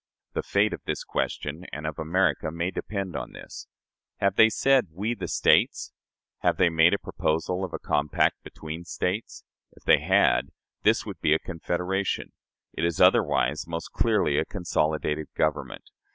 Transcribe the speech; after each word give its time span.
The 0.33 0.41
fate 0.41 0.73
of 0.73 0.81
this 0.87 1.03
question 1.03 1.67
and 1.71 1.85
of 1.85 1.99
America 1.99 2.49
may 2.51 2.71
depend 2.71 3.15
on 3.15 3.33
this. 3.33 3.67
Have 4.17 4.35
they 4.35 4.49
said, 4.49 4.87
We, 4.91 5.13
the 5.13 5.27
States? 5.27 5.93
Have 6.39 6.57
they 6.57 6.69
made 6.69 6.95
a 6.95 6.97
proposal 6.97 7.63
of 7.63 7.71
a 7.71 7.77
compact 7.77 8.41
between 8.43 8.83
States? 8.83 9.43
If 9.73 9.83
they 9.83 9.99
had, 9.99 10.49
this 10.81 11.05
would 11.05 11.21
be 11.21 11.35
a 11.35 11.45
confederation: 11.45 12.31
it 12.73 12.83
is 12.83 12.99
otherwise 12.99 13.67
most 13.67 13.89
clearly 13.91 14.39
a 14.39 14.43
consolidated 14.45 15.27
government. 15.35 15.91